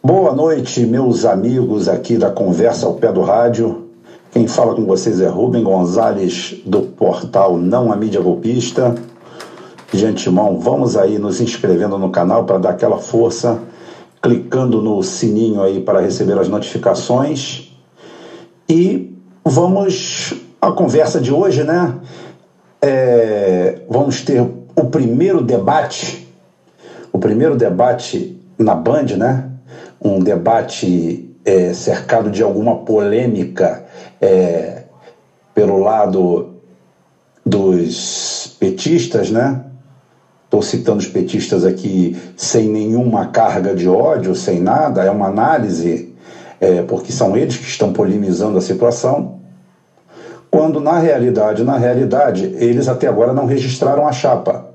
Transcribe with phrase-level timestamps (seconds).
[0.00, 3.88] Boa noite, meus amigos aqui da Conversa ao Pé do Rádio.
[4.30, 8.94] Quem fala com vocês é Rubem Gonzalez, do portal Não a Mídia Golpista.
[9.92, 13.58] De antemão, vamos aí nos inscrevendo no canal para dar aquela força,
[14.22, 17.72] clicando no sininho aí para receber as notificações.
[18.68, 20.32] E vamos
[20.62, 21.92] à conversa de hoje, né?
[22.80, 24.40] É, vamos ter
[24.76, 26.25] o primeiro debate,
[27.26, 29.50] primeiro debate na Band, né?
[30.00, 33.84] Um debate é, cercado de alguma polêmica
[34.20, 34.84] é,
[35.52, 36.54] pelo lado
[37.44, 39.64] dos petistas, né?
[40.44, 46.14] Estou citando os petistas aqui sem nenhuma carga de ódio, sem nada, é uma análise,
[46.60, 49.40] é, porque são eles que estão polemizando a situação
[50.48, 54.65] quando na realidade, na realidade, eles até agora não registraram a chapa.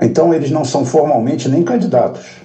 [0.00, 2.42] Então eles não são formalmente nem candidatos.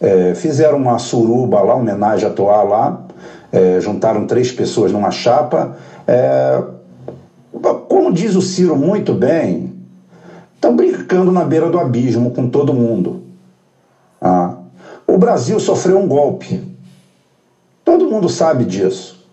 [0.00, 3.02] É, fizeram uma suruba lá, homenagem a Toá lá,
[3.52, 5.76] é, juntaram três pessoas numa chapa.
[6.06, 6.62] É,
[7.88, 9.74] como diz o Ciro muito bem,
[10.54, 13.24] estão brincando na beira do abismo com todo mundo.
[14.20, 14.54] Ah,
[15.06, 16.62] o Brasil sofreu um golpe.
[17.84, 19.26] Todo mundo sabe disso.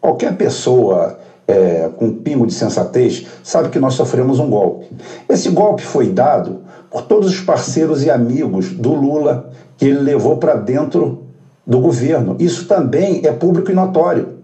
[0.00, 1.18] Qualquer pessoa
[1.48, 4.86] é, com um pingo de sensatez, sabe que nós sofremos um golpe.
[5.26, 6.60] Esse golpe foi dado
[6.90, 11.24] por todos os parceiros e amigos do Lula que ele levou para dentro
[11.66, 12.36] do governo.
[12.38, 14.38] Isso também é público e notório.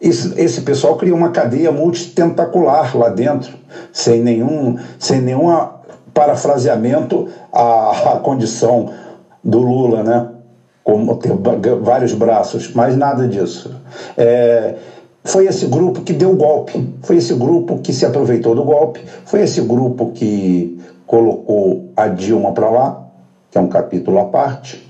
[0.00, 3.52] Esse, esse pessoal criou uma cadeia multitentacular lá dentro,
[3.92, 5.48] sem nenhum, sem nenhum
[6.14, 8.90] parafraseamento à, à condição
[9.44, 10.28] do Lula, né?
[10.82, 11.32] Como ter
[11.82, 13.74] vários braços, mas nada disso.
[14.16, 14.76] É,
[15.24, 19.00] foi esse grupo que deu o golpe, foi esse grupo que se aproveitou do golpe,
[19.24, 23.06] foi esse grupo que colocou a Dilma para lá,
[23.50, 24.88] que é um capítulo à parte,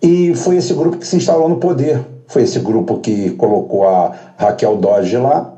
[0.00, 4.12] e foi esse grupo que se instalou no poder, foi esse grupo que colocou a
[4.36, 5.54] Raquel Dodge lá,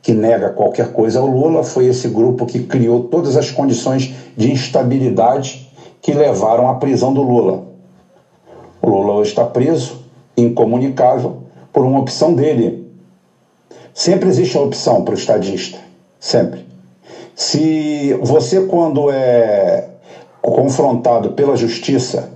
[0.00, 4.52] que nega qualquer coisa ao Lula, foi esse grupo que criou todas as condições de
[4.52, 5.70] instabilidade
[6.02, 7.64] que levaram à prisão do Lula.
[8.82, 10.02] O Lula hoje está preso,
[10.36, 12.83] incomunicável, por uma opção dele,
[13.94, 15.78] Sempre existe uma opção para o estadista.
[16.18, 16.66] Sempre.
[17.36, 19.88] Se você, quando é
[20.42, 22.28] confrontado pela justiça,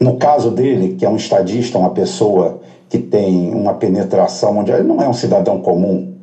[0.00, 4.82] no caso dele, que é um estadista, uma pessoa que tem uma penetração onde ele
[4.82, 6.14] não é um cidadão comum,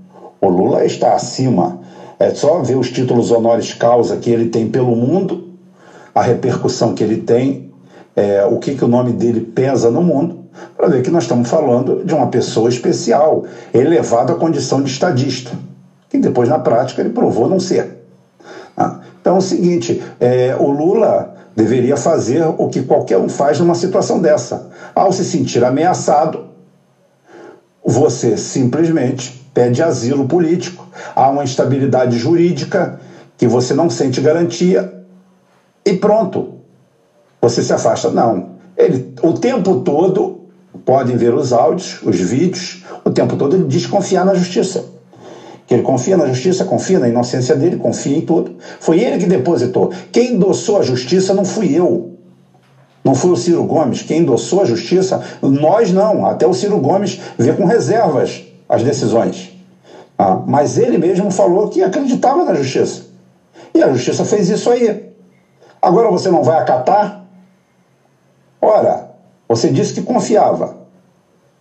[0.41, 1.79] o Lula está acima.
[2.19, 5.49] É só ver os títulos honoris causa que ele tem pelo mundo,
[6.15, 7.71] a repercussão que ele tem,
[8.15, 11.49] é, o que, que o nome dele pesa no mundo para ver que nós estamos
[11.49, 15.51] falando de uma pessoa especial, elevado à condição de estadista,
[16.09, 17.97] que depois, na prática, ele provou não ser.
[18.75, 23.59] Ah, então é o seguinte: é, o Lula deveria fazer o que qualquer um faz
[23.59, 24.69] numa situação dessa.
[24.93, 26.45] Ao se sentir ameaçado,
[27.83, 30.85] você simplesmente pede asilo político,
[31.15, 32.99] há uma instabilidade jurídica
[33.37, 35.03] que você não sente garantia
[35.83, 36.55] e pronto.
[37.41, 38.09] Você se afasta.
[38.09, 38.57] Não.
[38.75, 40.46] Ele, o tempo todo
[40.87, 44.85] podem ver os áudios, os vídeos, o tempo todo ele diz confiar na justiça.
[45.67, 48.55] Que ele confia na justiça, confia na inocência dele, confia em tudo.
[48.79, 49.91] Foi ele que depositou.
[50.13, 52.13] Quem endossou a justiça não fui eu.
[53.03, 54.01] Não foi o Ciro Gomes.
[54.01, 56.25] Quem endossou a justiça, nós não.
[56.25, 59.51] Até o Ciro Gomes vê com reservas as decisões.
[60.17, 63.07] Ah, mas ele mesmo falou que acreditava na justiça.
[63.75, 65.11] E a justiça fez isso aí.
[65.81, 67.25] Agora você não vai acatar?
[68.61, 69.06] Ora,
[69.57, 70.77] você disse que confiava.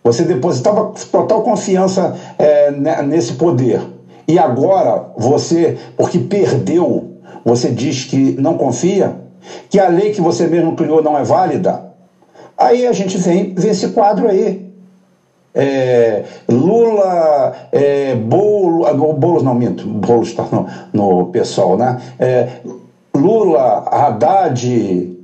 [0.03, 2.71] Você depositava total confiança é,
[3.01, 3.81] nesse poder.
[4.27, 9.15] E agora você, porque perdeu, você diz que não confia,
[9.69, 11.87] que a lei que você mesmo criou não é válida.
[12.57, 14.67] Aí a gente vem ver esse quadro aí.
[15.53, 21.99] É, Lula, é, Bolo, ah, Boulos não minto, Boulos está no, no pessoal, né?
[22.19, 22.47] É,
[23.15, 25.16] Lula, Haddad,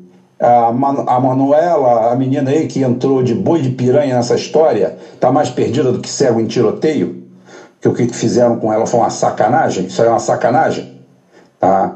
[0.45, 5.31] a, a Manuela, a menina aí que entrou de boi de piranha nessa história, tá
[5.31, 7.23] mais perdida do que cego em tiroteio?
[7.79, 9.85] Que o que fizeram com ela foi uma sacanagem?
[9.85, 10.99] Isso aí é uma sacanagem?
[11.59, 11.95] Tá?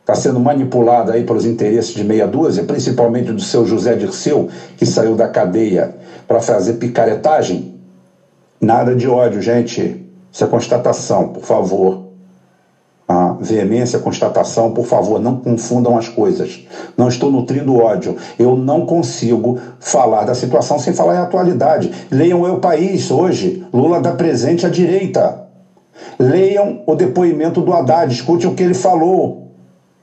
[0.00, 4.84] Está sendo manipulada aí pelos interesses de meia dúzia, principalmente do seu José Dirceu, que
[4.84, 5.94] saiu da cadeia
[6.26, 7.74] para fazer picaretagem?
[8.60, 10.04] Nada de ódio, gente.
[10.32, 12.05] Isso é constatação, por favor
[13.40, 16.66] veemência, constatação, por favor, não confundam as coisas.
[16.96, 18.16] Não estou nutrindo ódio.
[18.38, 21.90] Eu não consigo falar da situação sem falar em atualidade.
[22.10, 23.66] Leiam Eu País hoje.
[23.72, 25.46] Lula dá presente à direita.
[26.18, 29.46] Leiam o depoimento do Haddad, escute o que ele falou.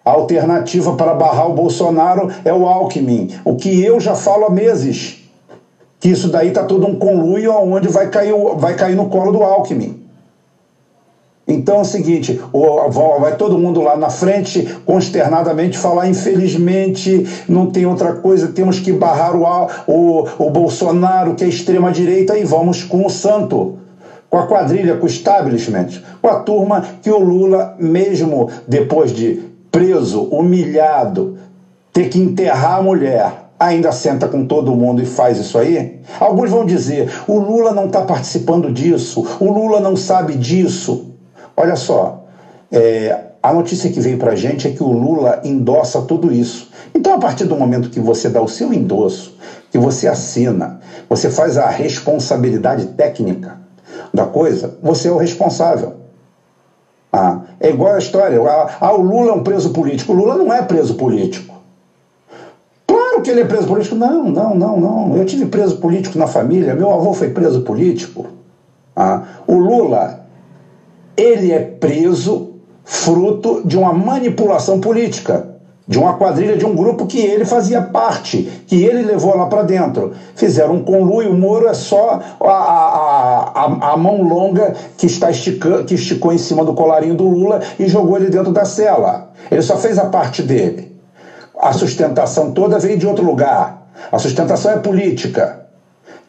[0.05, 3.29] A alternativa para barrar o Bolsonaro é o Alckmin.
[3.45, 5.23] O que eu já falo há meses.
[5.99, 9.41] Que isso daí está todo um conluio onde vai cair, vai cair no colo do
[9.41, 10.02] Alckmin.
[11.53, 12.41] Então é o seguinte,
[13.19, 18.91] vai todo mundo lá na frente consternadamente falar, infelizmente não tem outra coisa, temos que
[18.91, 23.77] barrar o, o, o Bolsonaro, que é extrema-direita, e vamos com o santo,
[24.29, 29.41] com a quadrilha, com o establishment, com a turma que o Lula, mesmo depois de
[29.71, 31.37] preso, humilhado,
[31.91, 36.01] ter que enterrar a mulher, ainda senta com todo mundo e faz isso aí?
[36.19, 41.12] Alguns vão dizer: o Lula não está participando disso, o Lula não sabe disso.
[41.55, 42.23] Olha só,
[42.71, 46.69] é, a notícia que veio para a gente é que o Lula endossa tudo isso.
[46.95, 49.35] Então, a partir do momento que você dá o seu endosso,
[49.69, 50.79] que você assina,
[51.09, 53.57] você faz a responsabilidade técnica
[54.13, 55.95] da coisa, você é o responsável.
[57.11, 58.41] Ah, é igual a história.
[58.41, 60.13] Ah, ah, o Lula é um preso político.
[60.13, 61.53] O Lula não é preso político.
[62.87, 63.93] Claro que ele é preso político.
[63.93, 65.15] Não, não, não, não.
[65.17, 66.73] Eu tive preso político na família.
[66.73, 68.25] Meu avô foi preso político.
[68.95, 70.22] Ah, o Lula
[71.15, 75.53] ele é preso fruto de uma manipulação política,
[75.85, 79.63] de uma quadrilha, de um grupo que ele fazia parte, que ele levou lá para
[79.63, 80.13] dentro.
[80.35, 85.29] Fizeram um conluio, o Moro é só a, a, a, a, mão longa que, está
[85.29, 89.31] esticando, que esticou em cima do colarinho do Lula e jogou ele dentro da cela.
[89.51, 90.93] Ele só fez a parte dele.
[91.59, 93.87] A sustentação toda veio de outro lugar.
[94.11, 95.62] A sustentação é política.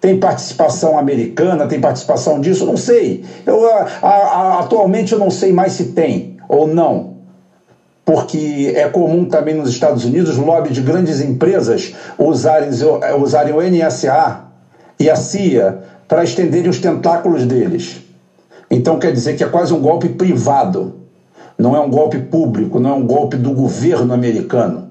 [0.04, 2.66] Tem participação americana, tem participação disso?
[2.66, 3.24] Não sei.
[3.46, 7.14] Eu, a, a, atualmente eu não sei mais se tem ou não.
[8.04, 12.68] Porque é comum também nos Estados Unidos lobby de grandes empresas usarem,
[13.18, 14.40] usarem o NSA
[15.00, 18.02] e a CIA para estenderem os tentáculos deles.
[18.70, 20.96] Então quer dizer que é quase um golpe privado.
[21.56, 24.86] Não é um golpe público, não é um golpe do governo americano.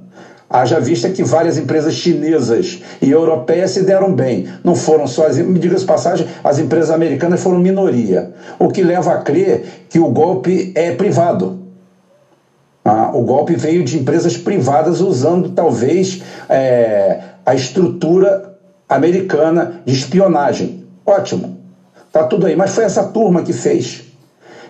[0.53, 4.47] Haja vista que várias empresas chinesas e europeias se deram bem.
[4.63, 8.31] Não foram só, as, me passagem, as empresas americanas foram minoria.
[8.59, 11.57] O que leva a crer que o golpe é privado.
[12.85, 18.53] Ah, o golpe veio de empresas privadas usando talvez é, a estrutura
[18.87, 20.85] americana de espionagem.
[21.03, 21.57] Ótimo,
[22.11, 22.55] tá tudo aí.
[22.55, 24.03] Mas foi essa turma que fez.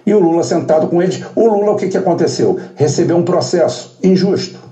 [0.05, 1.21] E o Lula sentado com eles.
[1.35, 2.57] O Lula, o que, que aconteceu?
[2.73, 4.71] Recebeu um processo injusto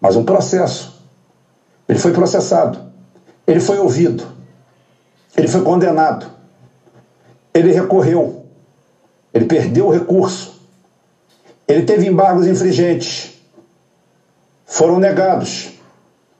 [0.00, 1.02] mas um processo.
[1.88, 2.78] Ele foi processado,
[3.46, 4.24] ele foi ouvido,
[5.36, 6.26] ele foi condenado,
[7.54, 8.44] ele recorreu,
[9.32, 10.60] ele perdeu o recurso,
[11.66, 13.40] ele teve embargos infringentes,
[14.66, 15.70] foram negados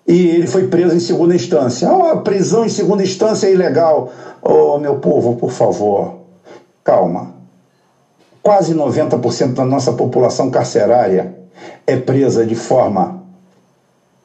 [0.07, 1.89] e ele foi preso em segunda instância.
[1.89, 4.13] Ah, oh, prisão em segunda instância é ilegal.
[4.43, 6.21] Oh, meu povo, por favor,
[6.85, 7.35] calma.
[8.43, 11.35] Quase 90% da nossa população carcerária
[11.87, 13.18] é presa de forma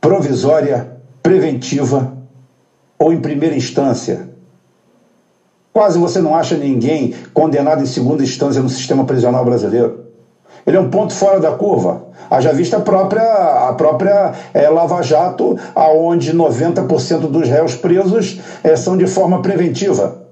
[0.04, 2.18] provisória, preventiva
[3.00, 4.28] ou em primeira instância.
[5.72, 10.04] Quase você não acha ninguém condenado em segunda instância no sistema prisional brasileiro.
[10.68, 12.08] Ele é um ponto fora da curva.
[12.30, 13.24] Haja vista a própria,
[13.70, 20.24] a própria é, Lava Jato, aonde 90% dos réus presos é, são de forma preventiva.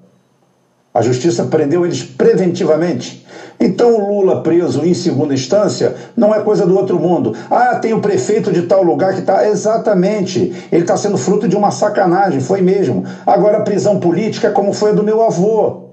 [0.94, 3.25] A justiça prendeu eles preventivamente.
[3.62, 7.36] Então o Lula preso em segunda instância não é coisa do outro mundo.
[7.50, 9.48] Ah, tem o prefeito de tal lugar que está.
[9.48, 10.52] Exatamente.
[10.71, 13.06] Ele está sendo fruto de uma sacanagem, foi mesmo.
[13.26, 15.83] Agora prisão política como foi a do meu avô.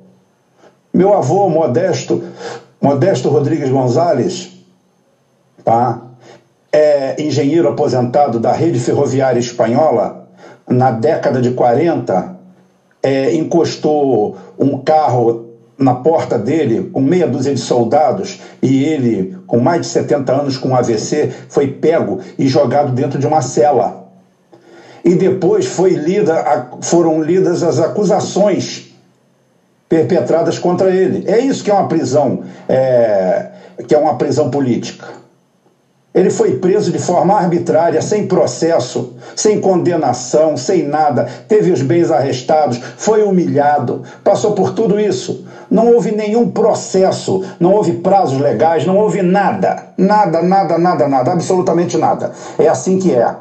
[0.94, 2.24] Meu avô, Modesto,
[2.80, 4.50] Modesto Rodrigues Gonzalez,
[5.62, 6.08] tá?
[6.72, 10.28] é engenheiro aposentado da rede ferroviária espanhola,
[10.68, 12.36] na década de 40,
[13.02, 15.47] é, encostou um carro
[15.78, 20.58] na porta dele com meia dúzia de soldados e ele, com mais de 70 anos
[20.58, 24.08] com AVC, foi pego e jogado dentro de uma cela.
[25.04, 28.92] E depois foi lida, foram lidas as acusações
[29.88, 31.24] perpetradas contra ele.
[31.30, 33.46] É isso que é uma prisão, é,
[33.86, 35.06] que é uma prisão política.
[36.18, 42.10] Ele foi preso de forma arbitrária, sem processo, sem condenação, sem nada, teve os bens
[42.10, 45.46] arrestados, foi humilhado, passou por tudo isso.
[45.70, 49.90] Não houve nenhum processo, não houve prazos legais, não houve nada.
[49.96, 52.32] Nada, nada, nada, nada, absolutamente nada.
[52.58, 53.32] É assim que é.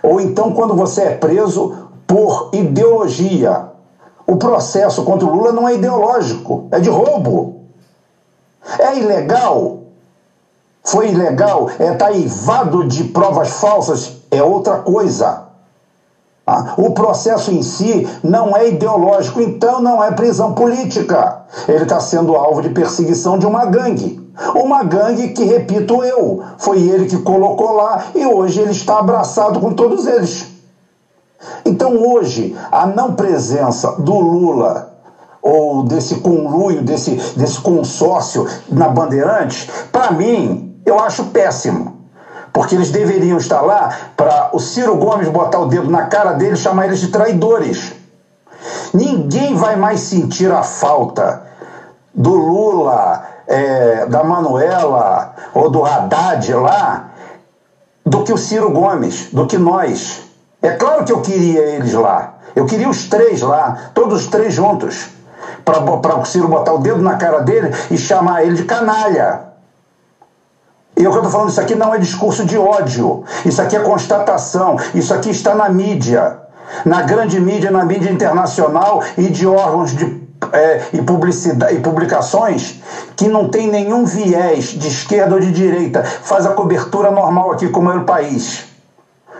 [0.00, 3.64] Ou então, quando você é preso por ideologia,
[4.28, 7.62] o processo contra o Lula não é ideológico, é de roubo.
[8.78, 9.79] É ilegal,
[10.90, 15.44] foi ilegal, é taivado de provas falsas, é outra coisa.
[16.44, 21.42] Ah, o processo em si não é ideológico, então não é prisão política.
[21.68, 24.20] Ele está sendo alvo de perseguição de uma gangue.
[24.52, 29.60] Uma gangue que, repito eu, foi ele que colocou lá e hoje ele está abraçado
[29.60, 30.48] com todos eles.
[31.64, 34.90] Então hoje, a não presença do Lula
[35.40, 41.98] ou desse conluio, desse, desse consórcio na Bandeirantes, para mim, eu acho péssimo.
[42.52, 46.58] Porque eles deveriam estar lá para o Ciro Gomes botar o dedo na cara deles
[46.58, 47.92] e chamar eles de traidores.
[48.92, 51.42] Ninguém vai mais sentir a falta
[52.12, 57.10] do Lula, é, da Manuela ou do Haddad lá
[58.04, 60.22] do que o Ciro Gomes, do que nós.
[60.60, 62.34] É claro que eu queria eles lá.
[62.54, 65.10] Eu queria os três lá, todos os três juntos,
[65.64, 69.49] para o Ciro botar o dedo na cara dele e chamar ele de canalha.
[71.00, 74.76] E eu estou falando, isso aqui não é discurso de ódio, isso aqui é constatação,
[74.94, 76.40] isso aqui está na mídia,
[76.84, 80.20] na grande mídia, na mídia internacional e de órgãos de,
[80.52, 82.82] é, e, publicidade, e publicações
[83.16, 87.70] que não tem nenhum viés de esquerda ou de direita, faz a cobertura normal aqui,
[87.70, 88.66] como é o país.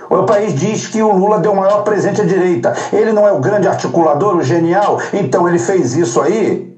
[0.09, 2.75] O país diz que o Lula deu o maior presente à direita.
[2.91, 6.70] Ele não é o grande articulador, o genial, então ele fez isso aí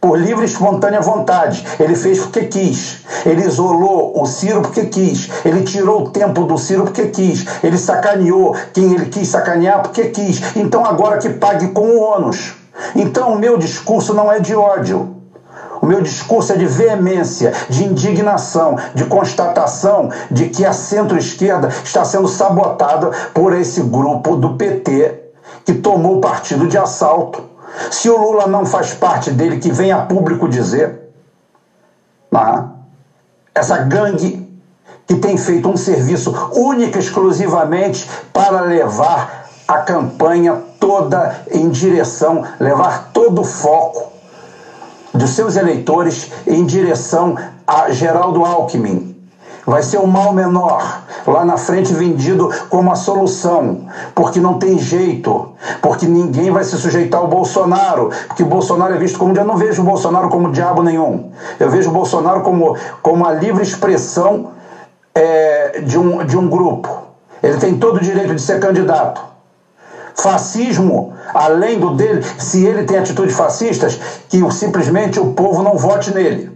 [0.00, 1.66] por livre e espontânea vontade.
[1.78, 3.04] Ele fez porque quis.
[3.24, 5.28] Ele isolou o Ciro porque quis.
[5.44, 7.46] Ele tirou o tempo do Ciro porque quis.
[7.62, 10.56] Ele sacaneou quem ele quis sacanear porque quis.
[10.56, 12.54] Então agora que pague com o ônus.
[12.94, 15.14] Então o meu discurso não é de ódio.
[15.80, 22.04] O meu discurso é de veemência, de indignação, de constatação de que a centro-esquerda está
[22.04, 25.26] sendo sabotada por esse grupo do PT
[25.64, 27.55] que tomou partido de assalto
[27.90, 30.98] se o Lula não faz parte dele, que venha a público dizer.
[32.30, 32.70] Tá?
[33.54, 34.46] Essa gangue
[35.06, 43.10] que tem feito um serviço único exclusivamente para levar a campanha toda em direção, levar
[43.12, 44.12] todo o foco
[45.14, 49.15] dos seus eleitores em direção a Geraldo Alckmin,
[49.66, 54.78] vai ser um mal menor, lá na frente vendido como a solução, porque não tem
[54.78, 59.36] jeito, porque ninguém vai se sujeitar ao Bolsonaro, porque Bolsonaro é visto como.
[59.36, 63.32] Eu não vejo o Bolsonaro como diabo nenhum, eu vejo o Bolsonaro como, como a
[63.32, 64.52] livre expressão
[65.12, 66.88] é, de, um, de um grupo.
[67.42, 69.20] Ele tem todo o direito de ser candidato.
[70.14, 76.14] Fascismo, além do dele, se ele tem atitudes fascistas, que simplesmente o povo não vote
[76.14, 76.55] nele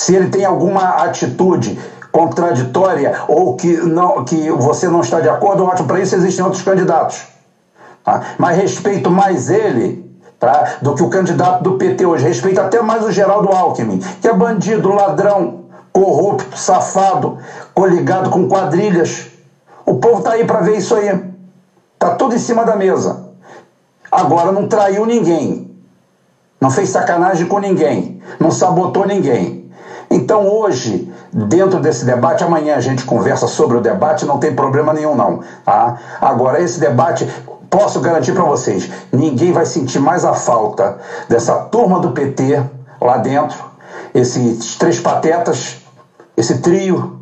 [0.00, 1.78] se ele tem alguma atitude
[2.10, 6.62] contraditória ou que, não, que você não está de acordo, ótimo, para isso existem outros
[6.62, 7.26] candidatos.
[8.02, 8.22] Tá?
[8.38, 10.78] Mas respeito mais ele tá?
[10.80, 12.26] do que o candidato do PT hoje.
[12.26, 17.36] Respeito até mais o Geraldo Alckmin, que é bandido, ladrão, corrupto, safado,
[17.74, 19.26] coligado com quadrilhas.
[19.84, 21.08] O povo está aí para ver isso aí.
[21.92, 23.28] Está tudo em cima da mesa.
[24.10, 25.70] Agora não traiu ninguém.
[26.58, 28.22] Não fez sacanagem com ninguém.
[28.40, 29.60] Não sabotou ninguém.
[30.10, 34.92] Então, hoje, dentro desse debate, amanhã a gente conversa sobre o debate, não tem problema
[34.92, 35.40] nenhum, não.
[35.64, 35.98] Tá?
[36.20, 37.28] Agora, esse debate,
[37.70, 40.98] posso garantir para vocês, ninguém vai sentir mais a falta
[41.28, 42.60] dessa turma do PT
[43.00, 43.56] lá dentro,
[44.12, 45.76] esses três patetas,
[46.36, 47.20] esse trio,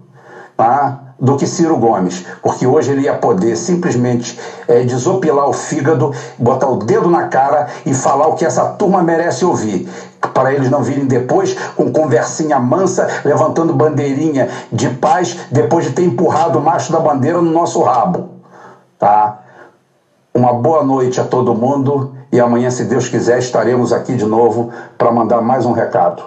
[0.56, 1.08] tá?
[1.20, 6.68] do que Ciro Gomes, porque hoje ele ia poder simplesmente é, desopilar o fígado, botar
[6.68, 9.88] o dedo na cara e falar o que essa turma merece ouvir,
[10.34, 16.02] para eles não virem depois com conversinha mansa, levantando bandeirinha de paz, depois de ter
[16.02, 18.30] empurrado o macho da bandeira no nosso rabo.
[18.98, 19.40] Tá?
[20.34, 24.70] Uma boa noite a todo mundo e amanhã, se Deus quiser, estaremos aqui de novo
[24.98, 26.22] para mandar mais um recado.